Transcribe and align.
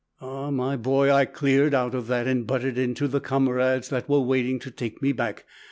"Ah, 0.19 0.49
my 0.49 0.75
boy, 0.75 1.11
I 1.13 1.25
cleared 1.25 1.75
out 1.75 1.93
of 1.93 2.07
that, 2.07 2.25
and 2.25 2.47
butted 2.47 2.75
into 2.75 3.07
the 3.07 3.21
Kamarads 3.21 3.89
that 3.89 4.09
were 4.09 4.19
waiting 4.19 4.57
to 4.61 4.71
take 4.71 4.99
me 4.99 5.11
back. 5.11 5.45